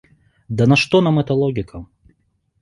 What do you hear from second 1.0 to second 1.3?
нам